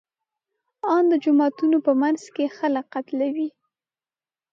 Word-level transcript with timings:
ان 0.93 1.03
د 1.11 1.13
جوماتونو 1.23 1.77
په 1.85 1.91
منځ 2.01 2.21
کې 2.35 2.53
خلک 2.57 2.85
قتلوي. 2.95 3.49